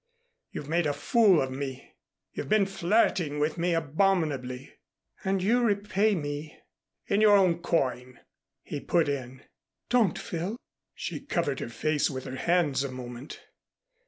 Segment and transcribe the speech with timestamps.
[0.51, 1.93] "You've made a fool of me.
[2.31, 4.73] You've been flirting with me abominably."
[5.23, 6.57] "And you repay me"
[7.05, 8.19] "In your own coin,"
[8.63, 9.43] he put in.
[9.89, 10.57] "Don't, Phil."
[10.95, 13.43] She covered her face with her hands a moment.